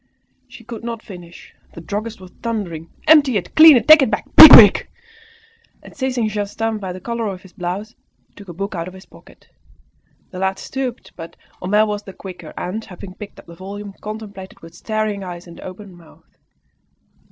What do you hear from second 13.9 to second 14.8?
contemplated it with